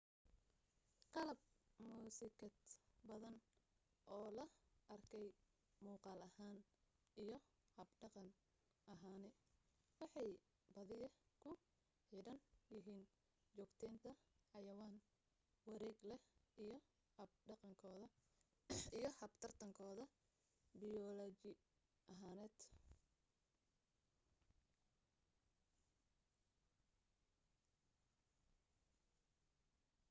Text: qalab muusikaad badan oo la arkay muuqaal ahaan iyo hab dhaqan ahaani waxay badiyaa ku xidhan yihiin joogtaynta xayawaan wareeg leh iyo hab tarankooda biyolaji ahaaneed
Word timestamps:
qalab 1.13 1.39
muusikaad 1.87 2.55
badan 3.09 3.35
oo 4.15 4.27
la 4.37 4.45
arkay 4.95 5.27
muuqaal 5.83 6.21
ahaan 6.29 6.57
iyo 7.23 7.37
hab 7.75 7.89
dhaqan 8.01 8.27
ahaani 8.93 9.29
waxay 9.99 10.29
badiyaa 10.75 11.13
ku 11.41 11.49
xidhan 12.07 12.39
yihiin 12.73 13.05
joogtaynta 13.57 14.11
xayawaan 14.51 14.95
wareeg 15.67 15.99
leh 16.09 16.21
iyo 16.63 16.77
hab 19.19 19.31
tarankooda 19.41 20.05
biyolaji 20.79 21.51
ahaaneed 22.13 22.57